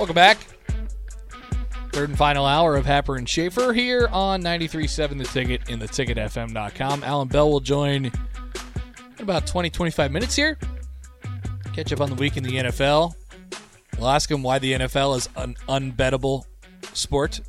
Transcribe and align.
Welcome 0.00 0.14
back. 0.14 0.38
Third 1.92 2.08
and 2.08 2.16
final 2.16 2.46
hour 2.46 2.74
of 2.74 2.86
Happer 2.86 3.16
and 3.16 3.28
Schaefer 3.28 3.74
here 3.74 4.08
on 4.10 4.42
93.7 4.42 5.18
The 5.18 5.24
Ticket 5.24 5.68
in 5.68 5.78
the 5.78 5.86
theticketfm.com. 5.86 7.04
Alan 7.04 7.28
Bell 7.28 7.50
will 7.50 7.60
join 7.60 8.06
in 8.06 8.12
about 9.18 9.46
20, 9.46 9.68
25 9.68 10.10
minutes 10.10 10.34
here. 10.34 10.56
Catch 11.74 11.92
up 11.92 12.00
on 12.00 12.08
the 12.08 12.14
week 12.14 12.38
in 12.38 12.42
the 12.42 12.50
NFL. 12.50 13.12
We'll 13.98 14.08
ask 14.08 14.30
him 14.30 14.42
why 14.42 14.58
the 14.58 14.72
NFL 14.72 15.18
is 15.18 15.28
an 15.36 15.54
unbettable 15.68 16.44
sport. 16.94 17.42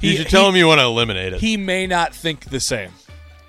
You 0.00 0.12
should 0.14 0.28
tell 0.28 0.48
him 0.48 0.54
you 0.54 0.68
want 0.68 0.78
to 0.78 0.84
eliminate 0.84 1.32
it. 1.32 1.40
He 1.40 1.56
may 1.56 1.88
not 1.88 2.14
think 2.14 2.50
the 2.50 2.60
same. 2.60 2.92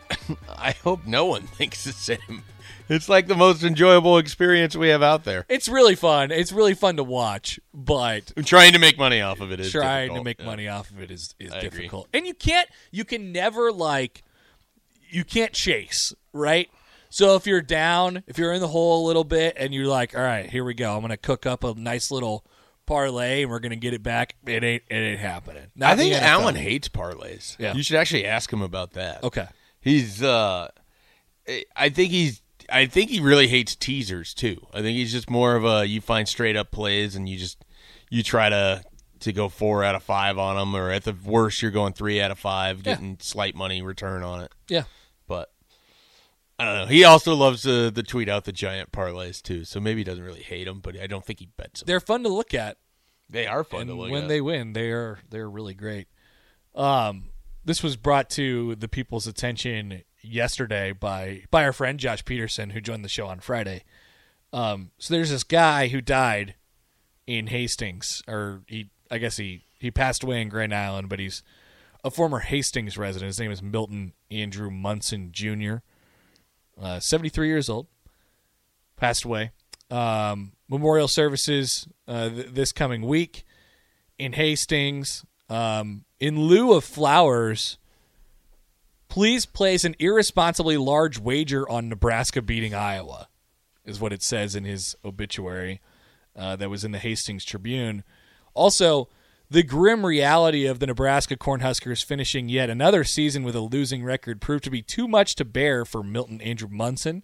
I 0.49 0.71
hope 0.71 1.05
no 1.05 1.25
one 1.25 1.43
thinks 1.43 1.83
the 1.83 1.91
same. 1.91 2.41
It's 2.89 3.09
like 3.09 3.27
the 3.27 3.35
most 3.35 3.63
enjoyable 3.63 4.17
experience 4.17 4.75
we 4.75 4.89
have 4.89 5.03
out 5.03 5.23
there. 5.23 5.45
It's 5.49 5.67
really 5.67 5.95
fun. 5.95 6.31
It's 6.31 6.51
really 6.51 6.73
fun 6.73 6.97
to 6.97 7.03
watch, 7.03 7.59
but 7.73 8.31
Trying 8.45 8.73
to 8.73 8.79
make 8.79 8.97
money 8.97 9.21
off 9.21 9.41
of 9.41 9.51
it 9.51 9.59
is 9.59 9.71
trying 9.71 10.07
difficult. 10.07 10.19
to 10.19 10.23
make 10.23 10.39
Yeah. 10.39 10.45
money 10.45 10.67
off 10.67 10.89
of 10.91 11.01
it 11.01 11.11
is, 11.11 11.35
is 11.39 11.51
I 11.51 11.57
agree. 11.59 11.69
difficult. 11.69 12.07
And 12.13 12.25
you 12.25 12.33
can't 12.33 12.69
you 12.91 13.03
can 13.05 13.31
never 13.31 13.71
like 13.71 14.23
you 15.09 15.23
can't 15.23 15.53
chase, 15.53 16.13
right? 16.33 16.69
So 17.09 17.35
if 17.35 17.47
you're 17.47 17.61
down, 17.61 18.23
if 18.27 18.37
you're 18.37 18.51
in 18.53 18.59
the 18.61 18.67
hole 18.67 19.05
a 19.05 19.07
little 19.07 19.23
bit 19.23 19.55
and 19.57 19.73
you're 19.73 19.87
like, 19.87 20.15
all 20.15 20.21
right, 20.21 20.49
here 20.49 20.63
we 20.65 20.73
go. 20.73 20.93
I'm 20.95 21.01
gonna 21.01 21.15
cook 21.17 21.45
up 21.45 21.63
a 21.63 21.73
nice 21.73 22.11
little 22.11 22.45
parlay 22.85 23.41
and 23.43 23.51
we're 23.51 23.59
gonna 23.59 23.75
get 23.77 23.93
it 23.93 24.03
back. 24.03 24.35
It 24.45 24.63
ain't 24.63 24.83
it 24.89 24.95
ain't 24.95 25.19
happening. 25.19 25.67
Not 25.75 25.91
I 25.91 25.95
think. 25.95 26.13
Alan 26.15 26.55
hates 26.55 26.89
parlays. 26.89 27.55
Yeah. 27.59 27.73
You 27.73 27.83
should 27.83 27.95
actually 27.97 28.25
ask 28.25 28.51
him 28.51 28.61
about 28.61 28.93
that. 28.93 29.23
Okay. 29.23 29.47
He's 29.81 30.21
uh 30.21 30.69
I 31.75 31.89
think 31.89 32.11
he's 32.11 32.41
I 32.69 32.85
think 32.85 33.09
he 33.09 33.19
really 33.19 33.47
hates 33.47 33.75
teasers 33.75 34.33
too. 34.33 34.67
I 34.73 34.81
think 34.81 34.97
he's 34.97 35.11
just 35.11 35.29
more 35.29 35.55
of 35.55 35.65
a 35.65 35.85
you 35.87 36.01
find 36.01 36.27
straight 36.27 36.55
up 36.55 36.71
plays 36.71 37.15
and 37.15 37.27
you 37.29 37.37
just 37.37 37.63
you 38.09 38.23
try 38.23 38.49
to 38.49 38.83
to 39.21 39.33
go 39.33 39.49
4 39.49 39.83
out 39.83 39.95
of 39.95 40.03
5 40.03 40.37
on 40.37 40.55
them 40.57 40.75
or 40.75 40.91
at 40.91 41.03
the 41.03 41.13
worst 41.25 41.61
you're 41.61 41.71
going 41.71 41.93
3 41.93 42.21
out 42.21 42.29
of 42.31 42.37
5 42.37 42.77
Yeah. 42.77 42.83
getting 42.83 43.17
slight 43.19 43.55
money 43.55 43.81
return 43.81 44.21
on 44.21 44.41
it. 44.41 44.51
Yeah. 44.69 44.83
But 45.27 45.49
I 46.59 46.65
don't 46.65 46.75
know. 46.81 46.85
He 46.85 47.03
also 47.03 47.33
loves 47.35 47.65
uh, 47.65 47.89
the 47.93 48.03
tweet 48.03 48.29
out 48.29 48.45
the 48.45 48.51
giant 48.51 48.91
parlays 48.91 49.41
too. 49.41 49.63
So 49.65 49.79
maybe 49.79 50.01
he 50.01 50.03
doesn't 50.03 50.23
really 50.23 50.43
hate 50.43 50.65
them, 50.65 50.79
but 50.81 50.99
I 50.99 51.07
don't 51.07 51.25
think 51.25 51.39
he 51.39 51.47
bets 51.57 51.79
them. 51.81 51.87
They're 51.87 51.99
fun 51.99 52.23
to 52.23 52.29
look 52.29 52.53
at. 52.53 52.77
They 53.29 53.47
are 53.47 53.63
fun 53.63 53.81
and 53.81 53.89
to 53.89 53.93
look 53.95 54.09
when 54.11 54.13
at. 54.13 54.19
When 54.21 54.27
they 54.27 54.41
win, 54.41 54.73
they 54.73 54.91
are 54.91 55.19
they're 55.29 55.49
really 55.49 55.73
great. 55.73 56.07
Um, 56.75 57.29
this 57.65 57.81
was 57.83 57.97
brought 57.97 58.29
to 58.31 58.75
the 58.75 58.87
people's 58.87 59.27
attention 59.27 60.03
yesterday 60.29 60.91
by 60.91 61.43
by 61.51 61.63
our 61.63 61.73
friend 61.73 61.99
Josh 61.99 62.25
Peterson, 62.25 62.71
who 62.71 62.81
joined 62.81 63.03
the 63.03 63.09
show 63.09 63.27
on 63.27 63.39
Friday. 63.39 63.83
Um, 64.53 64.91
so 64.97 65.13
there's 65.13 65.31
this 65.31 65.43
guy 65.43 65.87
who 65.87 66.01
died 66.01 66.55
in 67.25 67.47
Hastings, 67.47 68.23
or 68.27 68.61
he, 68.67 68.89
I 69.11 69.17
guess 69.17 69.37
he 69.37 69.63
he 69.79 69.91
passed 69.91 70.23
away 70.23 70.41
in 70.41 70.49
Grand 70.49 70.73
Island, 70.73 71.09
but 71.09 71.19
he's 71.19 71.43
a 72.03 72.11
former 72.11 72.39
Hastings 72.39 72.97
resident. 72.97 73.27
His 73.27 73.39
name 73.39 73.51
is 73.51 73.61
Milton 73.61 74.13
Andrew 74.31 74.71
Munson 74.71 75.29
Jr. 75.31 75.77
Uh, 76.79 76.99
73 76.99 77.47
years 77.47 77.69
old, 77.69 77.87
passed 78.95 79.25
away. 79.25 79.51
Um, 79.89 80.53
memorial 80.69 81.07
services 81.07 81.87
uh, 82.07 82.29
th- 82.29 82.47
this 82.47 82.71
coming 82.71 83.01
week 83.01 83.45
in 84.17 84.33
Hastings. 84.33 85.25
Um, 85.49 86.05
in 86.19 86.39
lieu 86.39 86.73
of 86.73 86.83
flowers, 86.83 87.77
please 89.09 89.45
place 89.45 89.83
an 89.83 89.95
irresponsibly 89.99 90.77
large 90.77 91.19
wager 91.19 91.67
on 91.69 91.89
Nebraska 91.89 92.41
beating 92.41 92.73
Iowa, 92.73 93.27
is 93.85 93.99
what 93.99 94.13
it 94.13 94.23
says 94.23 94.55
in 94.55 94.63
his 94.63 94.95
obituary 95.03 95.81
uh, 96.35 96.55
that 96.55 96.69
was 96.69 96.83
in 96.83 96.91
the 96.91 96.99
Hastings 96.99 97.45
Tribune. 97.45 98.03
Also, 98.53 99.09
the 99.49 99.63
grim 99.63 100.05
reality 100.05 100.65
of 100.65 100.79
the 100.79 100.87
Nebraska 100.87 101.37
Cornhuskers 101.37 102.03
finishing 102.03 102.49
yet 102.49 102.69
another 102.69 103.03
season 103.03 103.43
with 103.43 103.55
a 103.55 103.61
losing 103.61 104.03
record 104.03 104.41
proved 104.41 104.65
to 104.65 104.69
be 104.69 104.81
too 104.81 105.07
much 105.07 105.35
to 105.35 105.45
bear 105.45 105.85
for 105.85 106.03
Milton 106.03 106.41
Andrew 106.41 106.67
Munson, 106.69 107.23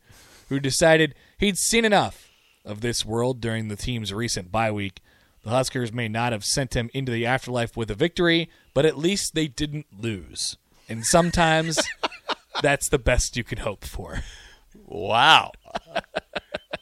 who 0.50 0.60
decided 0.60 1.16
he'd 1.38 1.58
seen 1.58 1.84
enough 1.84 2.30
of 2.64 2.82
this 2.82 3.06
world 3.06 3.42
during 3.42 3.68
the 3.68 3.76
team's 3.76 4.14
recent 4.14 4.52
bye 4.52 4.72
week. 4.72 5.02
The 5.44 5.50
Huskers 5.50 5.92
may 5.92 6.08
not 6.08 6.32
have 6.32 6.46
sent 6.46 6.76
him 6.76 6.90
into 6.94 7.12
the 7.12 7.26
afterlife 7.26 7.76
with 7.76 7.92
a 7.92 7.96
victory, 7.96 8.50
but 8.74 8.86
at 8.86 8.98
least 8.98 9.36
they 9.36 9.48
didn't 9.48 9.88
lose. 9.92 10.56
And 10.94 11.06
sometimes 11.06 11.78
that's 12.62 12.88
the 12.90 13.00
best 13.00 13.36
you 13.36 13.44
can 13.44 13.58
hope 13.58 13.84
for. 13.84 14.22
Wow. 14.86 15.52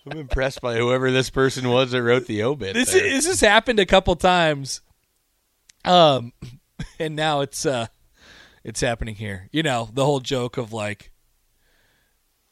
I'm 0.06 0.18
impressed 0.18 0.62
by 0.62 0.76
whoever 0.78 1.12
this 1.12 1.30
person 1.30 1.70
was 1.70 1.92
that 1.92 2.02
wrote 2.04 2.26
the 2.28 2.44
obit. 2.44 2.74
This 2.74 2.92
there. 2.94 3.02
this 3.04 3.26
has 3.28 3.40
happened 3.42 3.80
a 3.80 3.86
couple 3.86 4.16
times. 4.16 4.82
Um 5.86 6.34
and 7.00 7.16
now 7.16 7.42
it's 7.42 7.66
uh 7.66 7.88
it's 8.64 8.82
happening 8.82 9.16
here. 9.16 9.48
You 9.52 9.64
know, 9.64 9.90
the 9.94 10.06
whole 10.06 10.20
joke 10.20 10.58
of 10.58 10.74
like 10.74 11.12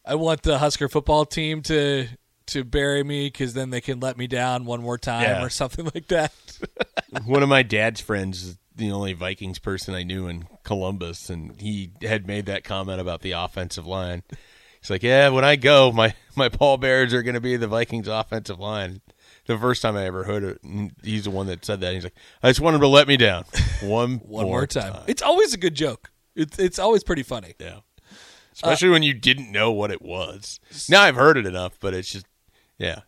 I 0.05 0.15
want 0.15 0.41
the 0.43 0.57
Husker 0.59 0.87
football 0.89 1.25
team 1.25 1.61
to 1.63 2.07
to 2.47 2.63
bury 2.63 3.03
me 3.03 3.29
cuz 3.29 3.53
then 3.53 3.69
they 3.69 3.81
can 3.81 3.99
let 3.99 4.17
me 4.17 4.27
down 4.27 4.65
one 4.65 4.81
more 4.81 4.97
time 4.97 5.23
Yeah. 5.23 5.43
or 5.43 5.49
something 5.49 5.85
like 5.93 6.07
that. 6.07 6.31
One 7.25 7.43
of 7.43 7.49
my 7.49 7.63
dad's 7.63 8.01
friends 8.01 8.43
is 8.43 8.57
the 8.79 8.91
only 8.91 9.13
Vikings 9.13 9.59
person 9.59 9.93
I 9.93 10.03
knew 10.03 10.27
in 10.27 10.47
Columbus, 10.63 11.29
and 11.29 11.59
he 11.59 11.91
had 12.01 12.25
made 12.25 12.45
that 12.47 12.63
comment 12.63 12.99
about 12.99 13.21
the 13.21 13.31
offensive 13.31 13.85
line. 13.85 14.23
He's 14.81 14.89
like, 14.89 15.03
"Yeah, 15.03 15.29
when 15.29 15.45
I 15.45 15.55
go, 15.55 15.91
my 15.91 16.15
my 16.35 16.49
pallbearers 16.49 17.13
are 17.13 17.21
going 17.21 17.35
to 17.35 17.41
be 17.41 17.57
the 17.57 17.67
Vikings' 17.67 18.07
offensive 18.07 18.59
line." 18.59 19.01
The 19.45 19.57
first 19.57 19.81
time 19.81 19.95
I 19.95 20.05
ever 20.05 20.23
heard 20.23 20.43
it, 20.43 20.59
he's 21.03 21.23
the 21.23 21.31
one 21.31 21.47
that 21.47 21.65
said 21.65 21.81
that. 21.81 21.93
He's 21.93 22.03
like, 22.03 22.15
"I 22.41 22.49
just 22.49 22.59
want 22.59 22.75
him 22.75 22.81
to 22.81 22.87
let 22.87 23.07
me 23.07 23.17
down 23.17 23.45
one 23.83 24.17
one 24.19 24.45
more 24.45 24.67
time. 24.67 25.03
It's 25.07 25.21
always 25.21 25.53
a 25.53 25.57
good 25.57 25.75
joke. 25.75 26.11
It's 26.35 26.57
it's 26.57 26.79
always 26.79 27.03
pretty 27.03 27.23
funny. 27.23 27.55
Yeah, 27.59 27.79
especially 28.53 28.89
uh, 28.89 28.93
when 28.93 29.03
you 29.03 29.13
didn't 29.13 29.51
know 29.51 29.71
what 29.71 29.91
it 29.91 30.01
was. 30.01 30.59
Now 30.89 31.01
I've 31.01 31.15
heard 31.15 31.37
it 31.37 31.45
enough, 31.45 31.79
but 31.79 31.93
it's 31.93 32.11
just, 32.11 32.25
yeah, 32.77 33.01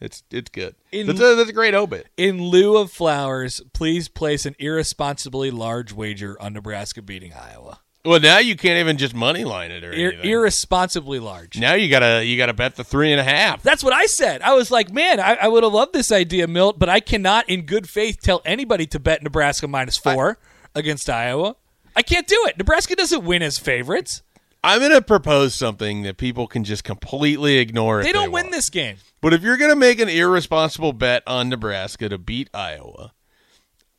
it's 0.00 0.22
it's 0.30 0.50
good. 0.50 0.74
In- 0.92 1.06
that's, 1.06 1.20
a, 1.20 1.34
that's 1.36 1.50
a 1.50 1.52
great 1.52 1.74
obit. 1.74 2.08
In 2.16 2.42
lieu 2.42 2.76
of 2.76 2.90
flowers, 2.90 3.60
please 3.72 4.08
place 4.08 4.46
an 4.46 4.54
irresponsibly 4.58 5.50
large 5.50 5.92
wager 5.92 6.36
on 6.40 6.52
Nebraska 6.52 7.02
beating 7.02 7.32
Iowa. 7.32 7.80
Well, 8.02 8.18
now 8.18 8.38
you 8.38 8.56
can't 8.56 8.78
even 8.80 8.96
just 8.96 9.14
money 9.14 9.44
line 9.44 9.70
it 9.70 9.84
or 9.84 9.92
Ir- 9.92 10.12
anything. 10.12 10.30
irresponsibly 10.30 11.18
large. 11.18 11.58
now 11.58 11.74
you 11.74 11.90
gotta 11.90 12.24
you 12.24 12.38
gotta 12.38 12.54
bet 12.54 12.76
the 12.76 12.84
three 12.84 13.12
and 13.12 13.20
a 13.20 13.24
half. 13.24 13.62
That's 13.62 13.84
what 13.84 13.92
I 13.92 14.06
said. 14.06 14.40
I 14.40 14.54
was 14.54 14.70
like, 14.70 14.90
man, 14.90 15.20
I, 15.20 15.34
I 15.34 15.48
would 15.48 15.62
have 15.64 15.72
loved 15.74 15.92
this 15.92 16.10
idea, 16.10 16.46
Milt, 16.46 16.78
but 16.78 16.88
I 16.88 17.00
cannot, 17.00 17.46
in 17.50 17.66
good 17.66 17.86
faith, 17.88 18.16
tell 18.22 18.40
anybody 18.46 18.86
to 18.86 18.98
bet 18.98 19.22
Nebraska 19.22 19.68
minus 19.68 19.98
four 19.98 20.38
against 20.74 21.10
Iowa. 21.10 21.56
I 21.94 22.00
can't 22.00 22.26
do 22.26 22.42
it. 22.48 22.56
Nebraska 22.56 22.96
doesn't 22.96 23.22
win 23.24 23.42
as 23.42 23.58
favorites. 23.58 24.22
I'm 24.62 24.80
gonna 24.80 25.00
propose 25.02 25.54
something 25.54 26.02
that 26.02 26.16
people 26.18 26.46
can 26.46 26.64
just 26.64 26.84
completely 26.84 27.58
ignore. 27.58 28.02
They 28.02 28.12
don't 28.12 28.30
win 28.32 28.44
want. 28.46 28.54
this 28.54 28.68
game. 28.70 28.96
But 29.22 29.32
if 29.32 29.42
you're 29.42 29.56
gonna 29.56 29.76
make 29.76 30.00
an 30.00 30.08
irresponsible 30.08 30.92
bet 30.92 31.22
on 31.26 31.48
Nebraska 31.48 32.08
to 32.08 32.18
beat 32.18 32.50
Iowa, 32.52 33.12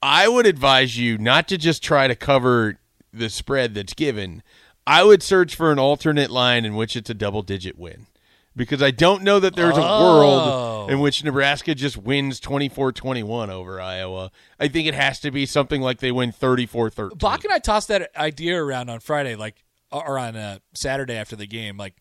I 0.01 0.27
would 0.27 0.45
advise 0.45 0.97
you 0.97 1.17
not 1.17 1.47
to 1.49 1.57
just 1.57 1.83
try 1.83 2.07
to 2.07 2.15
cover 2.15 2.79
the 3.13 3.29
spread 3.29 3.73
that's 3.73 3.93
given. 3.93 4.43
I 4.87 5.03
would 5.03 5.21
search 5.23 5.55
for 5.55 5.71
an 5.71 5.79
alternate 5.79 6.31
line 6.31 6.65
in 6.65 6.75
which 6.75 6.95
it's 6.95 7.09
a 7.09 7.13
double 7.13 7.41
digit 7.43 7.77
win. 7.77 8.07
Because 8.55 8.81
I 8.83 8.91
don't 8.91 9.23
know 9.23 9.39
that 9.39 9.55
there's 9.55 9.77
a 9.77 9.81
Oh. 9.83 10.01
world 10.17 10.91
in 10.91 10.99
which 10.99 11.23
Nebraska 11.23 11.73
just 11.73 11.95
wins 11.97 12.39
24 12.39 12.91
21 12.91 13.49
over 13.49 13.79
Iowa. 13.79 14.29
I 14.59 14.67
think 14.67 14.87
it 14.87 14.93
has 14.93 15.19
to 15.21 15.31
be 15.31 15.45
something 15.45 15.81
like 15.81 15.99
they 15.99 16.11
win 16.11 16.31
34 16.33 16.89
13. 16.89 17.17
Bach 17.17 17.43
and 17.45 17.53
I 17.53 17.59
tossed 17.59 17.87
that 17.87 18.11
idea 18.17 18.61
around 18.61 18.89
on 18.89 18.99
Friday, 18.99 19.35
like 19.35 19.63
or 19.91 20.17
on 20.17 20.35
uh, 20.35 20.59
Saturday 20.73 21.15
after 21.15 21.35
the 21.35 21.47
game. 21.47 21.77
Like 21.77 21.95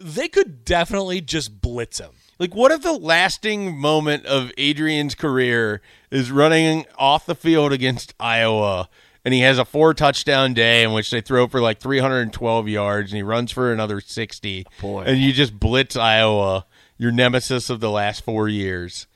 they 0.00 0.28
could 0.28 0.64
definitely 0.64 1.20
just 1.20 1.60
blitz 1.60 1.98
him. 1.98 2.12
Like, 2.38 2.54
what 2.54 2.72
if 2.72 2.82
the 2.82 2.94
lasting 2.94 3.76
moment 3.76 4.24
of 4.24 4.50
Adrian's 4.56 5.14
career 5.14 5.82
is 6.10 6.30
running 6.30 6.86
off 6.96 7.26
the 7.26 7.34
field 7.34 7.72
against 7.72 8.14
Iowa 8.18 8.88
and 9.26 9.34
he 9.34 9.40
has 9.40 9.58
a 9.58 9.64
four 9.66 9.92
touchdown 9.92 10.54
day 10.54 10.82
in 10.82 10.92
which 10.92 11.10
they 11.10 11.20
throw 11.20 11.46
for 11.46 11.60
like 11.60 11.80
312 11.80 12.66
yards 12.66 13.12
and 13.12 13.16
he 13.18 13.22
runs 13.22 13.52
for 13.52 13.70
another 13.70 14.00
60? 14.00 14.66
Boy. 14.80 15.02
And 15.02 15.18
you 15.18 15.34
just 15.34 15.60
blitz 15.60 15.96
Iowa, 15.96 16.64
your 16.96 17.12
nemesis 17.12 17.68
of 17.68 17.80
the 17.80 17.90
last 17.90 18.24
four 18.24 18.48
years, 18.48 19.06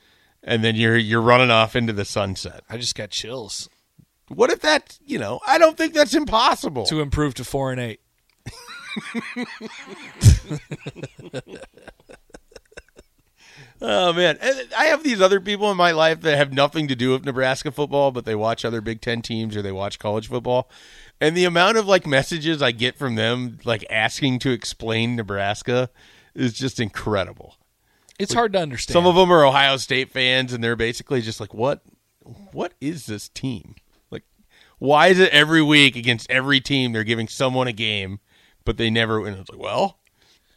and 0.43 0.63
then 0.63 0.75
you're 0.75 0.97
you're 0.97 1.21
running 1.21 1.49
off 1.49 1.75
into 1.75 1.93
the 1.93 2.05
sunset. 2.05 2.63
I 2.69 2.77
just 2.77 2.93
got 2.93 3.09
chills 3.09 3.69
What 4.27 4.49
if 4.49 4.61
that, 4.61 4.97
you 5.05 5.19
know, 5.19 5.39
I 5.45 5.57
don't 5.57 5.77
think 5.77 5.93
that's 5.93 6.15
impossible. 6.15 6.85
to 6.87 7.01
improve 7.01 7.35
to 7.35 7.43
four 7.43 7.71
and 7.71 7.79
eight. 7.79 7.99
Oh 13.81 14.13
man, 14.13 14.39
I 14.77 14.85
have 14.85 15.03
these 15.03 15.19
other 15.21 15.41
people 15.41 15.69
in 15.69 15.75
my 15.77 15.91
life 15.91 16.21
that 16.21 16.37
have 16.37 16.53
nothing 16.53 16.87
to 16.87 16.95
do 16.95 17.11
with 17.11 17.25
Nebraska 17.25 17.71
football, 17.71 18.11
but 18.11 18.25
they 18.25 18.35
watch 18.35 18.63
other 18.63 18.79
Big 18.79 19.01
Ten 19.01 19.21
teams 19.21 19.55
or 19.55 19.61
they 19.61 19.71
watch 19.71 19.99
college 19.99 20.29
football, 20.29 20.69
and 21.19 21.35
the 21.35 21.43
amount 21.43 21.77
of 21.77 21.85
like 21.85 22.07
messages 22.07 22.61
I 22.61 22.71
get 22.71 22.97
from 22.97 23.15
them, 23.15 23.59
like 23.65 23.85
asking 23.89 24.39
to 24.39 24.51
explain 24.51 25.17
Nebraska, 25.17 25.89
is 26.33 26.53
just 26.53 26.79
incredible. 26.79 27.57
It's 28.17 28.33
hard 28.33 28.53
to 28.53 28.59
understand. 28.59 28.93
Some 28.93 29.05
of 29.05 29.15
them 29.15 29.29
are 29.29 29.45
Ohio 29.45 29.75
State 29.75 30.09
fans, 30.09 30.53
and 30.53 30.63
they're 30.63 30.77
basically 30.77 31.21
just 31.21 31.41
like, 31.41 31.53
"What? 31.53 31.81
What 32.53 32.73
is 32.79 33.07
this 33.07 33.27
team? 33.27 33.75
Like, 34.79 34.89
why 34.89 35.07
is 35.07 35.19
it 35.19 35.31
every 35.31 35.61
week 35.61 35.95
against 35.95 36.29
every 36.29 36.59
team 36.59 36.91
they're 36.91 37.03
giving 37.03 37.27
someone 37.27 37.67
a 37.67 37.73
game, 37.73 38.19
but 38.63 38.77
they 38.77 38.89
never 38.89 39.21
win?" 39.21 39.33
It's 39.33 39.49
like, 39.49 39.59
well, 39.59 39.99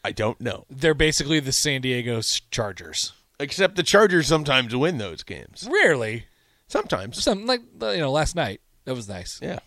I 0.05 0.12
don't 0.12 0.41
know. 0.41 0.65
They're 0.70 0.94
basically 0.94 1.41
the 1.41 1.53
San 1.53 1.81
Diego 1.81 2.20
Chargers. 2.50 3.12
Except 3.41 3.76
the 3.76 3.82
Chargers 3.82 4.26
sometimes 4.26 4.75
win 4.75 4.99
those 4.99 5.23
games. 5.23 5.69
Rarely, 5.70 6.25
Sometimes, 6.69 7.23
some 7.23 7.47
like 7.47 7.62
uh, 7.81 7.91
you 7.91 8.00
know 8.00 8.11
last 8.12 8.35
night. 8.37 8.61
That 8.85 8.94
was 8.94 9.09
nice. 9.09 9.38
yeah. 9.43 9.61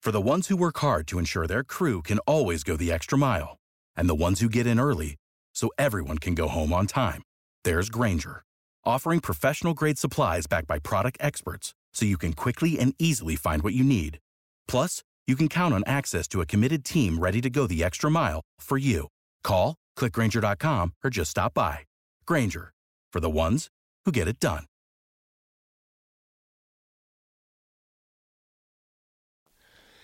For 0.00 0.10
the 0.10 0.20
ones 0.20 0.48
who 0.48 0.56
work 0.56 0.78
hard 0.78 1.06
to 1.08 1.18
ensure 1.18 1.46
their 1.46 1.62
crew 1.62 2.02
can 2.02 2.18
always 2.20 2.64
go 2.64 2.76
the 2.76 2.90
extra 2.90 3.16
mile, 3.16 3.58
and 3.96 4.08
the 4.08 4.14
ones 4.14 4.40
who 4.40 4.48
get 4.48 4.66
in 4.66 4.80
early 4.80 5.16
so 5.54 5.70
everyone 5.78 6.18
can 6.18 6.34
go 6.34 6.48
home 6.48 6.72
on 6.72 6.86
time, 6.86 7.22
there's 7.64 7.88
Grainger, 7.88 8.42
offering 8.84 9.20
professional 9.20 9.74
grade 9.74 9.98
supplies 9.98 10.46
backed 10.46 10.66
by 10.66 10.78
product 10.78 11.18
experts 11.20 11.72
so 11.94 12.04
you 12.04 12.18
can 12.18 12.32
quickly 12.32 12.78
and 12.78 12.94
easily 12.98 13.36
find 13.36 13.62
what 13.62 13.74
you 13.74 13.84
need. 13.84 14.18
Plus, 14.66 15.02
you 15.26 15.36
can 15.36 15.48
count 15.48 15.74
on 15.74 15.84
access 15.86 16.26
to 16.28 16.40
a 16.40 16.46
committed 16.46 16.84
team 16.84 17.18
ready 17.18 17.40
to 17.40 17.48
go 17.48 17.66
the 17.66 17.84
extra 17.84 18.10
mile 18.10 18.40
for 18.60 18.76
you. 18.76 19.08
Call, 19.44 19.76
clickgrainger.com, 19.96 20.94
or 21.04 21.10
just 21.10 21.30
stop 21.30 21.54
by. 21.54 21.80
Grainger, 22.26 22.72
for 23.12 23.20
the 23.20 23.30
ones 23.30 23.68
who 24.04 24.12
get 24.12 24.28
it 24.28 24.40
done. 24.40 24.64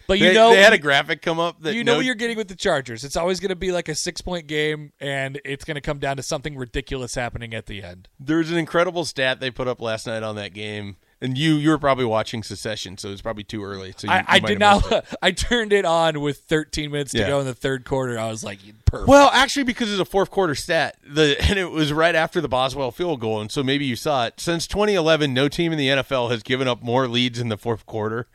But 0.09 0.19
you 0.19 0.29
they, 0.29 0.35
know, 0.35 0.53
they 0.53 0.63
had 0.63 0.73
a 0.73 0.79
graphic 0.79 1.21
come 1.21 1.39
up 1.39 1.61
that 1.61 1.75
you 1.75 1.85
know 1.85 1.93
no- 1.93 1.99
what 1.99 2.07
you're 2.07 2.15
getting 2.15 2.39
with 2.39 2.49
the 2.49 2.57
Chargers. 2.57 3.05
It's 3.05 3.15
always 3.15 3.41
going 3.41 3.51
to 3.51 3.57
be 3.57 3.73
like 3.73 3.91
a 3.91 3.95
six 3.95 4.23
point 4.23 4.47
game, 4.47 4.91
and 4.99 5.39
it's 5.45 5.67
going 5.67 5.75
to 5.75 5.83
come 5.83 5.99
down 5.99 6.17
to 6.17 6.23
something 6.23 6.57
ridiculous 6.57 7.15
happening 7.15 7.53
at 7.53 7.67
the 7.67 7.83
end. 7.83 8.09
There's 8.19 8.51
an 8.51 8.57
incredible 8.57 9.05
stat 9.05 9.39
they 9.39 9.51
put 9.51 9.69
up 9.69 9.83
last 9.83 10.07
night 10.07 10.23
on 10.23 10.37
that 10.37 10.55
game, 10.55 10.97
and 11.21 11.37
you 11.37 11.55
you 11.55 11.71
were 11.71 11.79
probably 11.79 12.05
watching 12.05 12.43
Succession, 12.43 12.97
so 12.99 13.11
it's 13.11 13.21
probably 13.23 13.45
too 13.45 13.65
early. 13.65 13.93
So 13.97 14.07
you, 14.07 14.13
I, 14.13 14.19
you 14.19 14.25
I 14.29 14.39
did 14.41 14.59
not. 14.59 15.07
I 15.23 15.33
turned 15.33 15.73
it 15.73 15.85
on 15.85 16.21
with 16.21 16.39
13 16.41 16.91
minutes 16.91 17.13
to 17.13 17.19
Yeah. 17.19 17.29
go 17.29 17.41
in 17.41 17.47
the 17.47 17.55
third 17.55 17.85
quarter. 17.85 18.19
I 18.19 18.29
was 18.31 18.45
like, 18.45 18.59
perfect. 18.85 19.09
Well, 19.09 19.29
actually, 19.33 19.65
because 19.65 19.91
it's 19.91 20.01
a 20.01 20.05
fourth 20.05 20.31
quarter 20.31 20.55
stat, 20.55 20.97
the 21.07 21.37
and 21.49 21.59
it 21.59 21.71
was 21.71 21.93
right 21.93 22.15
after 22.15 22.41
the 22.41 22.49
Boswell 22.49 22.91
field 22.91 23.21
goal, 23.21 23.41
and 23.41 23.51
so 23.51 23.63
maybe 23.63 23.85
you 23.85 23.97
saw 23.97 24.27
it. 24.27 24.41
Since 24.41 24.67
2011, 24.69 25.35
no 25.35 25.49
team 25.49 25.73
in 25.73 25.79
the 25.79 25.89
NFL 25.89 26.31
has 26.31 26.43
given 26.43 26.69
up 26.69 26.83
more 26.83 27.09
leads 27.09 27.39
in 27.41 27.49
the 27.49 27.57
fourth 27.57 27.85
quarter 27.87 28.27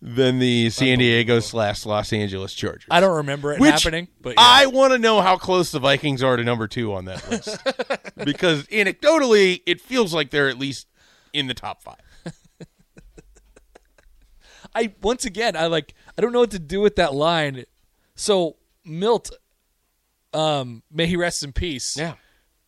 than 0.00 0.38
the 0.38 0.70
San 0.70 0.98
Diego 0.98 1.40
slash 1.40 1.84
Los 1.84 2.12
Angeles 2.12 2.54
Chargers. 2.54 2.86
I 2.88 3.00
don't 3.00 3.16
remember 3.16 3.52
it 3.52 3.58
Which 3.58 3.72
happening, 3.72 4.06
but 4.22 4.30
yeah. 4.30 4.34
I 4.38 4.66
want 4.66 4.92
to 4.92 4.98
know 5.00 5.20
how 5.20 5.36
close 5.36 5.72
the 5.72 5.80
Vikings 5.80 6.22
are 6.22 6.36
to 6.36 6.44
number 6.44 6.68
two 6.68 6.94
on 6.94 7.06
that 7.06 7.28
list, 7.28 7.58
because 8.24 8.62
anecdotally, 8.68 9.60
it 9.66 9.80
feels 9.80 10.14
like 10.14 10.30
they're 10.30 10.48
at 10.48 10.56
least 10.56 10.86
in 11.32 11.48
the 11.48 11.54
top 11.54 11.82
five. 11.82 11.96
I 14.74 14.94
once 15.02 15.24
again, 15.24 15.56
I 15.56 15.66
like. 15.66 15.94
I 16.16 16.22
don't 16.22 16.32
know 16.32 16.40
what 16.40 16.50
to 16.52 16.58
do 16.58 16.80
with 16.80 16.96
that 16.96 17.14
line. 17.14 17.64
So 18.14 18.56
Milt, 18.84 19.30
um, 20.32 20.82
may 20.90 21.06
he 21.06 21.16
rest 21.16 21.44
in 21.44 21.52
peace. 21.52 21.96
Yeah. 21.96 22.14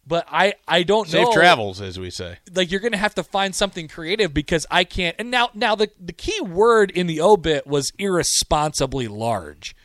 But 0.06 0.26
I, 0.28 0.54
I 0.66 0.82
don't 0.82 1.06
Safe 1.06 1.20
know. 1.20 1.26
Safe 1.26 1.34
travels, 1.34 1.80
as 1.80 1.98
we 1.98 2.10
say. 2.10 2.38
like 2.54 2.70
you're 2.70 2.80
gonna 2.80 2.96
have 2.96 3.14
to 3.14 3.22
find 3.22 3.54
something 3.54 3.86
creative 3.86 4.34
because 4.34 4.66
I 4.70 4.84
can't. 4.84 5.14
And 5.18 5.30
now, 5.30 5.50
now 5.54 5.74
the 5.74 5.90
the 6.00 6.12
key 6.12 6.40
word 6.40 6.90
in 6.90 7.06
the 7.06 7.20
obit 7.20 7.66
was 7.66 7.92
irresponsibly 7.98 9.06
large. 9.06 9.76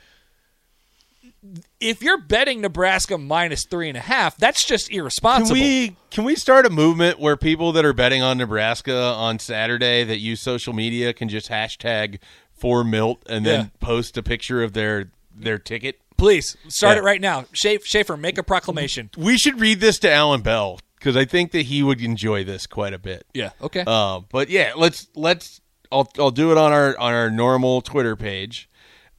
If 1.80 2.02
you're 2.02 2.18
betting 2.22 2.62
Nebraska 2.62 3.18
minus 3.18 3.66
three 3.70 3.88
and 3.90 3.98
a 3.98 4.02
half, 4.02 4.38
that's 4.38 4.66
just 4.66 4.90
Can 4.90 5.00
irresponsible. 5.00 5.54
we 5.60 5.96
can 6.12 6.24
we 6.24 6.36
start 6.36 6.66
a 6.66 6.70
movement 6.70 7.20
where 7.20 7.38
people 7.38 7.72
that 7.74 7.86
are 7.86 7.94
betting 7.94 8.22
on 8.22 8.38
Nebraska 8.38 8.96
on 8.96 9.40
Saturday 9.40 10.04
that 10.04 10.20
use 10.20 10.42
social 10.42 10.74
media 10.74 11.14
can 11.14 11.30
just 11.30 11.50
hashtag 11.50 12.20
for 12.54 12.84
Milt 12.84 13.22
and 13.28 13.46
then 13.46 13.60
Yeah. 13.60 13.68
post 13.80 14.18
a 14.18 14.24
picture 14.24 14.64
of 14.64 14.74
their 14.74 15.12
their 15.38 15.60
ticket? 15.60 16.00
Please 16.18 16.56
start 16.70 16.96
Yeah. 16.96 17.02
it 17.02 17.04
right 17.06 17.20
now. 17.22 17.46
Schaefer, 17.52 17.86
Schaefer, 17.86 18.16
make 18.18 18.38
a 18.38 18.44
proclamation. 18.44 19.10
We 19.18 19.38
should 19.38 19.60
read 19.60 19.82
this 19.82 20.00
to 20.00 20.12
Alan 20.12 20.42
Bell 20.42 20.80
because 20.98 21.18
I 21.18 21.26
think 21.26 21.52
that 21.52 21.64
he 21.64 21.84
would 21.84 22.02
enjoy 22.02 22.44
this 22.46 22.66
quite 22.66 22.94
a 22.94 22.98
bit. 23.00 23.26
Yeah. 23.34 23.50
Okay. 23.62 23.84
Uh, 23.86 24.22
but 24.32 24.50
yeah, 24.50 24.72
let's 24.78 25.08
let's 25.16 25.60
I'll 25.92 26.10
I'll 26.18 26.32
do 26.32 26.52
it 26.52 26.58
on 26.58 26.72
our 26.72 26.98
on 26.98 27.14
our 27.14 27.30
normal 27.30 27.82
Twitter 27.82 28.16
page, 28.16 28.70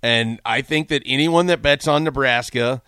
and 0.03 0.41
I 0.45 0.63
think 0.63 0.89
that 0.89 1.03
anyone 1.07 1.47
that 1.47 1.63
bets 1.63 1.87
on 1.89 2.05
Nebraska 2.05 2.83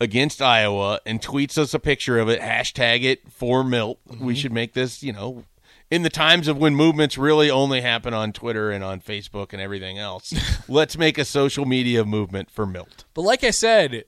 against 0.00 0.40
Iowa 0.40 1.00
and 1.04 1.20
tweets 1.20 1.58
us 1.58 1.74
a 1.74 1.78
picture 1.78 2.18
of 2.18 2.28
it, 2.28 2.40
hashtag 2.40 3.02
it 3.02 3.30
for 3.30 3.62
Milt. 3.62 3.98
We 4.06 4.34
mhm. 4.34 4.36
should 4.36 4.52
make 4.52 4.74
this 4.74 5.02
you 5.02 5.12
know. 5.12 5.44
In 5.90 6.02
the 6.02 6.10
times 6.10 6.46
of 6.46 6.56
when 6.56 6.76
movements 6.76 7.18
really 7.18 7.50
only 7.50 7.80
happen 7.80 8.14
on 8.14 8.32
Twitter 8.32 8.70
and 8.70 8.84
on 8.84 9.00
Facebook 9.00 9.52
and 9.52 9.60
everything 9.60 9.98
else, 9.98 10.32
let's 10.68 10.96
make 10.96 11.18
a 11.18 11.24
social 11.24 11.66
media 11.66 12.04
movement 12.04 12.48
for 12.48 12.64
Milt. 12.64 13.04
But 13.12 13.22
like 13.22 13.42
I 13.42 13.50
said, 13.50 14.04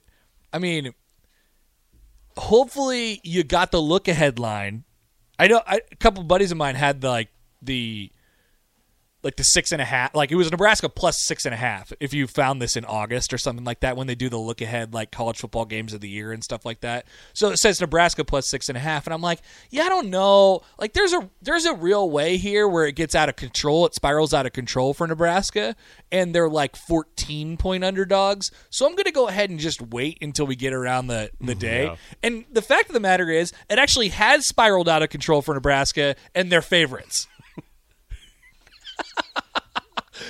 I 0.53 0.59
mean, 0.59 0.95
hopefully 2.37 3.21
you 3.25 3.43
got 3.43 3.73
the 3.73 3.81
look 3.81 4.07
ahead 4.07 4.39
line. 4.39 4.85
I 5.39 5.49
know 5.49 5.61
I, 5.67 5.81
a 5.91 5.97
couple 5.97 6.23
buddies 6.23 6.53
of 6.53 6.59
mine 6.59 6.77
had 6.77 7.01
the, 7.01 7.09
like 7.09 7.31
the 7.61 8.13
like 9.23 9.37
the 9.37 9.45
six 9.45 9.73
and 9.73 9.81
a 9.81 9.85
half. 9.85 10.15
Like 10.15 10.33
it 10.33 10.37
was 10.37 10.51
Nebraska 10.51 10.89
plus 10.89 11.23
six 11.23 11.45
and 11.45 11.55
a 11.55 11.57
half. 11.57 11.93
If 12.01 12.13
you 12.13 12.27
found 12.27 12.61
this 12.61 12.77
in 12.77 12.85
August 12.85 13.33
or 13.33 13.39
something 13.39 13.65
like 13.65 13.81
that, 13.81 13.97
when 13.97 14.07
they 14.07 14.15
do 14.15 14.29
the 14.29 14.39
look 14.39 14.61
ahead 14.61 14.93
like 14.93 15.11
college 15.13 15.39
football 15.39 15.65
games 15.65 15.93
of 15.95 16.01
the 16.01 16.09
year 16.09 16.33
and 16.33 16.43
stuff 16.43 16.65
like 16.65 16.81
that. 16.81 17.07
So 17.33 17.51
it 17.51 17.59
says 17.59 17.81
Nebraska 17.81 18.25
plus 18.25 18.49
six 18.49 18.69
and 18.69 18.77
a 18.77 18.81
half, 18.81 19.07
and 19.07 19.15
I'm 19.15 19.23
like, 19.23 19.41
yeah, 19.71 19.85
I 19.85 19.89
don't 19.89 20.11
know. 20.11 20.63
Like 20.79 20.93
there's 20.93 21.13
a 21.13 21.29
there's 21.41 21.65
a 21.65 21.75
real 21.75 22.11
way 22.11 22.37
here 22.37 22.67
where 22.67 22.87
it 22.87 22.97
gets 22.97 23.15
out 23.15 23.29
of 23.29 23.37
control. 23.37 23.87
It 23.87 23.95
spirals 23.95 24.35
out 24.35 24.47
of 24.47 24.53
control 24.53 24.95
for 24.95 25.07
Nebraska, 25.07 25.77
and 26.11 26.35
they're 26.35 26.49
like 26.49 26.77
14 26.77 27.57
point 27.57 27.85
underdogs. 27.85 28.51
So 28.71 28.87
I'm 28.87 28.97
gonna 28.97 29.13
go 29.13 29.29
ahead 29.29 29.51
and 29.51 29.59
just 29.59 29.81
wait 29.81 30.19
until 30.21 30.47
we 30.47 30.57
get 30.57 30.73
around 30.73 31.07
the 31.07 31.31
the 31.41 31.53
mm-hmm. 31.53 31.59
day. 31.61 31.97
And 32.23 32.45
the 32.51 32.63
fact 32.63 32.89
of 32.89 32.95
the 32.95 33.01
matter 33.01 33.31
is, 33.31 33.53
it 33.71 33.79
actually 33.79 34.09
has 34.09 34.47
spiraled 34.47 34.89
out 34.89 35.03
of 35.03 35.11
control 35.11 35.43
for 35.43 35.55
Nebraska, 35.55 36.17
and 36.35 36.51
they're 36.51 36.63
favorites. 36.63 37.29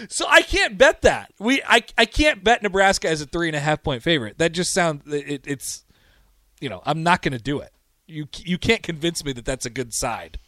So 0.08 0.26
I 0.28 0.42
can't 0.42 0.78
bet 0.78 1.02
that. 1.02 1.32
We 1.38 1.62
I 1.66 1.82
I 1.98 2.04
can't 2.04 2.42
bet 2.42 2.62
Nebraska 2.62 3.08
as 3.08 3.20
a 3.20 3.26
three 3.26 3.48
and 3.48 3.56
a 3.56 3.60
half 3.60 3.82
point 3.82 4.02
favorite. 4.02 4.38
That 4.38 4.52
just 4.52 4.72
sounds 4.72 5.02
it, 5.12 5.46
it's 5.46 5.84
you 6.60 6.68
know 6.68 6.82
I'm 6.84 7.02
not 7.02 7.22
going 7.22 7.32
to 7.32 7.42
do 7.42 7.60
it. 7.60 7.72
You 8.06 8.26
you 8.38 8.58
can't 8.58 8.82
convince 8.82 9.24
me 9.24 9.32
that 9.32 9.44
that's 9.44 9.66
a 9.66 9.70
good 9.70 9.92
side. 9.94 10.38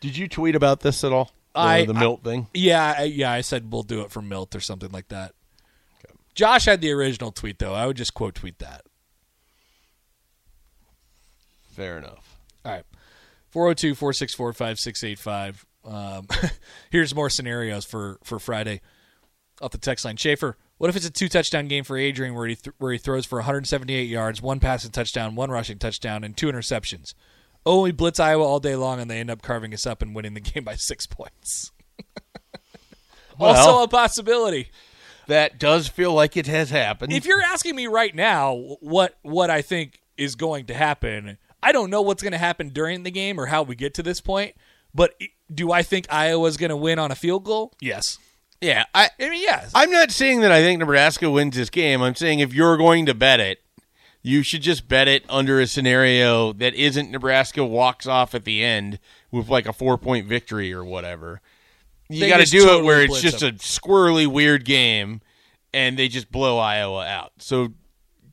Did 0.00 0.16
you 0.16 0.28
tweet 0.28 0.54
about 0.54 0.80
this 0.80 1.02
at 1.04 1.12
all? 1.12 1.32
The, 1.54 1.60
I- 1.60 1.84
the 1.86 1.94
I- 1.94 2.00
Milt 2.00 2.22
thing. 2.24 2.46
Yeah 2.54 2.94
I, 2.98 3.02
yeah 3.04 3.30
I 3.32 3.40
said 3.40 3.72
we'll 3.72 3.82
do 3.82 4.00
it 4.02 4.10
for 4.10 4.22
Milt 4.22 4.54
or 4.54 4.60
something 4.60 4.90
like 4.90 5.08
that. 5.08 5.32
Josh 6.34 6.66
had 6.66 6.80
the 6.82 6.92
original 6.92 7.32
tweet 7.32 7.58
though. 7.58 7.72
I 7.74 7.86
would 7.86 7.96
just 7.96 8.12
quote 8.14 8.34
tweet 8.34 8.58
that. 8.58 8.82
Fair 11.74 11.98
enough. 11.98 12.38
All 12.64 12.72
right. 12.72 12.84
402 13.56 13.94
464 13.94 14.52
5685. 14.52 15.66
Um, 15.86 16.26
here's 16.90 17.14
more 17.14 17.30
scenarios 17.30 17.86
for 17.86 18.18
for 18.22 18.38
Friday 18.38 18.82
off 19.62 19.70
the 19.70 19.78
text 19.78 20.04
line. 20.04 20.18
Schaefer, 20.18 20.58
what 20.76 20.90
if 20.90 20.96
it's 20.96 21.06
a 21.06 21.10
two 21.10 21.30
touchdown 21.30 21.66
game 21.66 21.82
for 21.82 21.96
Adrian 21.96 22.34
where 22.34 22.46
he 22.48 22.56
th- 22.56 22.74
where 22.76 22.92
he 22.92 22.98
throws 22.98 23.24
for 23.24 23.38
178 23.38 24.02
yards, 24.10 24.42
one 24.42 24.60
passing 24.60 24.90
touchdown, 24.90 25.36
one 25.36 25.50
rushing 25.50 25.78
touchdown, 25.78 26.22
and 26.22 26.36
two 26.36 26.48
interceptions? 26.48 27.14
Oh, 27.64 27.80
we 27.80 27.92
blitz 27.92 28.20
Iowa 28.20 28.44
all 28.44 28.60
day 28.60 28.76
long, 28.76 29.00
and 29.00 29.10
they 29.10 29.20
end 29.20 29.30
up 29.30 29.40
carving 29.40 29.72
us 29.72 29.86
up 29.86 30.02
and 30.02 30.14
winning 30.14 30.34
the 30.34 30.40
game 30.52 30.62
by 30.64 30.74
six 30.74 31.06
points. 31.06 31.72
also 33.40 33.72
Well- 33.72 33.82
a 33.84 33.88
possibility. 33.88 34.68
That 35.28 35.58
does 35.58 35.88
feel 35.88 36.12
like 36.12 36.36
it 36.36 36.46
has 36.46 36.68
happened. 36.68 37.10
If 37.14 37.24
you're 37.24 37.42
asking 37.42 37.74
me 37.74 37.86
right 37.86 38.14
now 38.14 38.76
what 38.80 39.16
what 39.22 39.48
I 39.48 39.62
think 39.62 40.02
is 40.18 40.34
going 40.34 40.66
to 40.66 40.74
happen, 40.74 41.38
I 41.62 41.72
don't 41.72 41.90
know 41.90 42.02
what's 42.02 42.22
going 42.22 42.32
to 42.32 42.38
happen 42.38 42.70
during 42.70 43.02
the 43.02 43.10
game 43.10 43.40
or 43.40 43.46
how 43.46 43.62
we 43.62 43.74
get 43.74 43.94
to 43.94 44.02
this 44.02 44.20
point. 44.20 44.54
But 44.94 45.14
do 45.52 45.72
I 45.72 45.82
think 45.82 46.06
Iowa's 46.10 46.56
going 46.56 46.70
to 46.70 46.76
win 46.76 46.98
on 46.98 47.10
a 47.10 47.14
field 47.14 47.44
goal? 47.44 47.72
Yes. 47.80 48.18
yeah, 48.60 48.84
I 48.94 49.10
I 49.20 49.28
mean, 49.28 49.42
yes. 49.42 49.72
I'm 49.74 49.90
not 49.90 50.10
saying 50.10 50.40
that 50.40 50.52
I 50.52 50.62
think 50.62 50.78
Nebraska 50.78 51.30
wins 51.30 51.56
this 51.56 51.70
game. 51.70 52.02
I'm 52.02 52.14
saying 52.14 52.40
if 52.40 52.54
you're 52.54 52.76
going 52.76 53.06
to 53.06 53.14
bet 53.14 53.40
it, 53.40 53.62
you 54.22 54.42
should 54.42 54.62
just 54.62 54.88
bet 54.88 55.06
it 55.06 55.24
under 55.28 55.60
a 55.60 55.66
scenario 55.66 56.52
that 56.54 56.74
isn't 56.74 57.10
Nebraska 57.10 57.64
walks 57.64 58.06
off 58.06 58.34
at 58.34 58.44
the 58.44 58.64
end 58.64 58.98
with 59.30 59.48
like 59.48 59.66
a 59.66 59.72
four 59.72 59.98
point 59.98 60.26
victory 60.26 60.72
or 60.72 60.84
whatever. 60.84 61.40
You 62.08 62.26
got 62.28 62.38
to 62.38 62.44
just 62.44 62.52
do 62.52 62.78
it 62.78 62.84
where 62.84 63.02
it's 63.02 63.20
just 63.20 63.40
them. 63.40 63.54
a 63.54 63.58
squirrely 63.58 64.26
weird 64.26 64.64
game 64.64 65.20
and 65.74 65.98
they 65.98 66.08
just 66.08 66.32
blow 66.32 66.58
Iowa 66.58 67.04
out. 67.04 67.32
So 67.38 67.74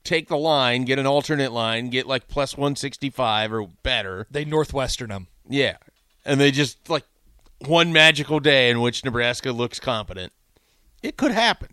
take 0.03 0.27
the 0.27 0.38
line, 0.38 0.86
get 0.86 1.00
an 1.00 1.05
alternate 1.05 1.51
line, 1.51 1.89
get 1.89 2.07
like 2.07 2.27
plus 2.27 2.57
165 2.57 3.53
or 3.53 3.67
better. 3.83 4.27
they 4.29 4.45
Northwestern 4.45 5.10
them. 5.10 5.27
Yeah. 5.48 5.77
And 6.25 6.39
they 6.39 6.51
just 6.51 6.89
like 6.89 7.03
one 7.60 7.93
magical 7.93 8.39
day 8.39 8.69
in 8.69 8.81
which 8.81 9.03
Nebraska 9.03 9.51
looks 9.51 9.79
competent. 9.79 10.33
It 11.01 11.17
could 11.17 11.31
happen. 11.31 11.69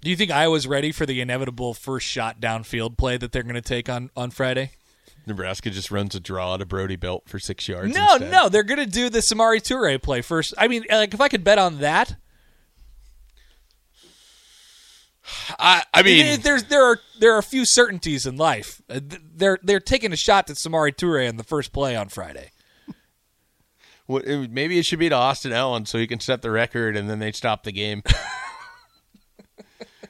Do 0.00 0.10
you 0.10 0.16
think 0.16 0.30
Iowa's 0.30 0.66
ready 0.66 0.92
for 0.92 1.04
the 1.04 1.20
inevitable 1.20 1.74
first 1.74 2.06
shot 2.06 2.40
downfield 2.40 2.96
play 2.96 3.16
that 3.16 3.32
they're 3.32 3.42
going 3.42 3.54
to 3.54 3.60
take 3.60 3.88
on, 3.88 4.10
on 4.16 4.30
Friday? 4.30 4.70
Nebraska 5.26 5.70
just 5.70 5.90
runs 5.90 6.14
a 6.14 6.20
draw 6.20 6.56
to 6.56 6.64
Brody 6.64 6.96
Belt 6.96 7.24
for 7.26 7.38
six 7.38 7.68
yards. 7.68 7.94
No, 7.94 8.12
instead. 8.14 8.30
no, 8.30 8.48
they're 8.48 8.62
going 8.62 8.78
to 8.78 8.86
do 8.86 9.10
the 9.10 9.18
Samari 9.18 9.60
Toure 9.60 10.00
play 10.00 10.22
first. 10.22 10.54
I 10.56 10.68
mean, 10.68 10.84
like 10.88 11.12
if 11.12 11.20
I 11.20 11.28
could 11.28 11.42
bet 11.42 11.58
on 11.58 11.80
that, 11.80 12.16
I, 15.58 15.82
I 15.92 16.02
mean, 16.02 16.40
there's 16.42 16.64
there 16.64 16.84
are 16.84 16.98
there 17.18 17.34
are 17.34 17.38
a 17.38 17.42
few 17.42 17.64
certainties 17.64 18.26
in 18.26 18.36
life. 18.36 18.80
Uh, 18.88 19.00
They're 19.34 19.58
they're 19.62 19.80
taking 19.80 20.12
a 20.12 20.16
shot 20.16 20.48
at 20.50 20.56
Samari 20.56 20.94
Toure 20.94 21.26
in 21.28 21.36
the 21.36 21.42
first 21.44 21.72
play 21.72 21.96
on 21.96 22.08
Friday. 22.08 22.50
what, 24.06 24.24
it- 24.26 24.50
maybe 24.52 24.78
it 24.78 24.86
should 24.86 24.98
be 25.00 25.08
to 25.08 25.14
Austin 25.14 25.52
Allen 25.52 25.84
so 25.86 25.98
he 25.98 26.06
can 26.06 26.20
set 26.20 26.42
the 26.42 26.50
record, 26.50 26.96
and 26.96 27.10
then 27.10 27.18
they 27.18 27.32
stop 27.32 27.64
the 27.64 27.72
game. 27.72 28.02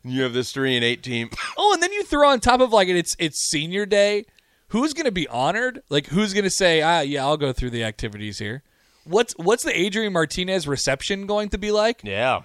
You 0.09 0.23
have 0.23 0.33
this 0.35 0.53
three 0.53 0.77
and 0.77 0.85
eight 0.85 1.03
team. 1.03 1.31
Oh, 1.59 1.73
and 1.73 1.83
then 1.83 1.93
you 1.93 2.05
throw 2.05 2.29
on 2.29 2.39
top 2.39 2.61
of 2.61 2.73
like 2.73 2.87
it's 2.87 3.17
it's 3.19 3.41
senior 3.41 3.87
day. 3.87 4.25
Who's 4.69 4.93
going 4.95 5.07
to 5.07 5.11
be 5.13 5.27
honored? 5.27 5.83
Like 5.89 6.07
who's 6.07 6.33
going 6.33 6.45
to 6.45 6.51
say, 6.51 6.81
"Ah, 6.81 7.01
yeah, 7.01 7.25
I'll 7.25 7.37
go 7.37 7.53
through 7.53 7.71
the 7.71 7.83
activities 7.83 8.39
here." 8.39 8.63
What's 9.05 9.33
what's 9.37 9.65
the 9.65 9.77
Adrian 9.77 10.13
Martinez 10.13 10.69
reception 10.69 11.27
going 11.27 11.49
to 11.49 11.59
be 11.59 11.73
like? 11.73 12.03
Yeah, 12.05 12.43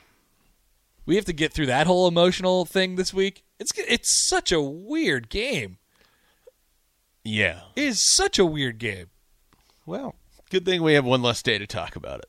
We 1.06 1.16
have 1.16 1.26
to 1.26 1.34
get 1.34 1.52
through 1.54 1.66
that 1.68 1.88
whole 1.88 2.08
emotional 2.08 2.66
thing 2.66 2.96
this 2.96 3.14
week. 3.14 3.44
It's 3.60 3.72
it's 3.78 4.28
such 4.30 4.52
a 4.52 4.62
weird 4.62 5.30
game. 5.30 5.78
yeah. 7.24 7.62
It 7.76 7.84
is 7.84 8.16
such 8.16 8.40
a 8.40 8.46
weird 8.46 8.78
game. 8.78 9.08
Well, 9.86 10.16
good 10.50 10.66
thing 10.66 10.82
we 10.84 10.94
have 10.94 11.06
one 11.06 11.22
less 11.22 11.42
day 11.42 11.58
to 11.58 11.68
talk 11.68 11.96
about 11.96 12.20
it. 12.20 12.26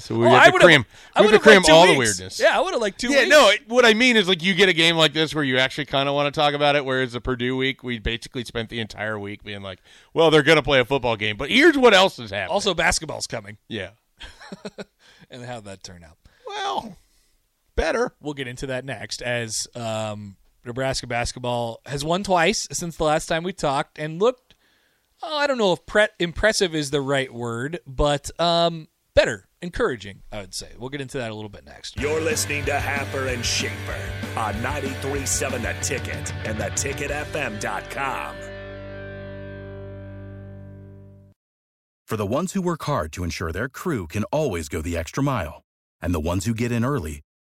So 0.00 0.16
we 0.16 0.26
Oh, 0.26 0.30
have 0.30 0.52
to 0.52 0.58
cram. 0.58 0.84
I 1.14 1.20
We 1.22 1.28
have 1.28 1.36
to 1.36 1.40
cram 1.42 1.62
all 1.70 1.86
the 1.86 1.96
weirdness. 1.96 2.40
Yeah, 2.40 2.56
I 2.58 2.60
would 2.60 2.72
have 2.72 2.80
liked 2.82 2.98
two. 2.98 3.12
Yeah, 3.12 3.20
weeks. 3.20 3.30
no. 3.30 3.48
It, 3.50 3.68
what 3.68 3.84
I 3.86 3.94
mean 3.94 4.16
is, 4.16 4.26
like, 4.26 4.42
you 4.42 4.52
get 4.54 4.68
a 4.68 4.72
game 4.72 4.96
like 4.96 5.12
this 5.12 5.32
where 5.36 5.44
you 5.44 5.58
actually 5.58 5.84
kind 5.84 6.08
of 6.08 6.16
want 6.16 6.32
to 6.34 6.40
talk 6.40 6.52
about 6.52 6.74
it. 6.74 6.84
Whereas 6.84 7.12
the 7.12 7.20
Purdue 7.20 7.56
week, 7.56 7.84
we 7.84 8.00
basically 8.00 8.44
spent 8.44 8.70
the 8.70 8.80
entire 8.80 9.16
week 9.20 9.44
being 9.44 9.62
like, 9.62 9.78
"Well, 10.12 10.32
they're 10.32 10.42
going 10.42 10.56
to 10.56 10.64
play 10.64 10.80
a 10.80 10.84
football 10.84 11.14
game," 11.14 11.36
but 11.36 11.48
here's 11.48 11.78
what 11.78 11.94
else 11.94 12.18
is 12.18 12.32
happening. 12.32 12.52
Also, 12.52 12.74
basketball's 12.74 13.28
coming, 13.28 13.58
yeah. 13.68 13.90
and 15.30 15.44
how'd 15.44 15.64
that 15.66 15.84
turn 15.84 16.02
out? 16.02 16.16
Well, 16.44 16.96
better. 17.76 18.12
We'll 18.20 18.34
get 18.34 18.48
into 18.48 18.66
that 18.66 18.84
next 18.84 19.22
as 19.22 19.66
um, 19.74 20.36
Nebraska 20.64 21.06
basketball 21.06 21.80
has 21.86 22.04
won 22.04 22.22
twice 22.22 22.68
since 22.72 22.96
the 22.96 23.04
last 23.04 23.26
time 23.26 23.44
we 23.44 23.52
talked 23.52 23.98
and 23.98 24.20
looked. 24.20 24.54
Oh, 25.22 25.38
I 25.38 25.46
don't 25.46 25.58
know 25.58 25.72
if 25.72 25.86
pre- 25.86 26.08
impressive 26.18 26.74
is 26.74 26.90
the 26.90 27.00
right 27.00 27.32
word, 27.32 27.80
but 27.86 28.30
um, 28.40 28.88
better, 29.14 29.48
encouraging. 29.62 30.22
I 30.32 30.40
would 30.40 30.54
say. 30.54 30.72
We'll 30.78 30.90
get 30.90 31.00
into 31.00 31.18
that 31.18 31.30
a 31.30 31.34
little 31.34 31.48
bit 31.48 31.64
next. 31.64 31.98
You're 31.98 32.20
listening 32.20 32.64
to 32.66 32.74
Happer 32.74 33.28
and 33.28 33.44
Schaefer 33.44 33.98
on 34.36 34.54
93.7 34.54 35.62
The 35.62 35.74
Ticket 35.80 36.34
and 36.46 36.58
theticketfm.com. 36.58 38.36
For 42.06 42.18
the 42.18 42.26
ones 42.26 42.52
who 42.52 42.60
work 42.60 42.82
hard 42.84 43.12
to 43.12 43.24
ensure 43.24 43.50
their 43.50 43.68
crew 43.68 44.06
can 44.06 44.24
always 44.24 44.68
go 44.68 44.82
the 44.82 44.96
extra 44.96 45.22
mile, 45.22 45.62
and 46.02 46.14
the 46.14 46.20
ones 46.20 46.44
who 46.44 46.52
get 46.52 46.70
in 46.70 46.84
early 46.84 47.22